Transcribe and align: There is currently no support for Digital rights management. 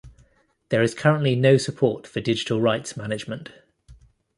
There 0.69 0.81
is 0.81 0.95
currently 0.95 1.35
no 1.35 1.57
support 1.57 2.07
for 2.07 2.21
Digital 2.21 2.59
rights 2.59 2.97
management. 2.97 3.51